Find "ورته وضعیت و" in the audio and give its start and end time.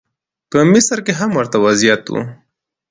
1.37-2.13